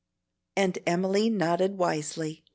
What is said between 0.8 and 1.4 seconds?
Emily